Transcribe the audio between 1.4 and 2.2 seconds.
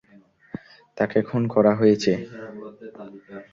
করা হয়েছে।